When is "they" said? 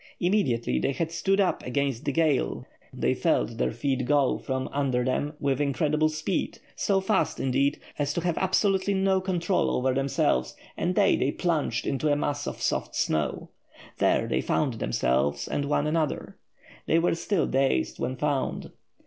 0.79-0.93, 2.91-3.13, 5.05-5.11, 11.19-11.31, 14.27-14.41, 16.87-16.97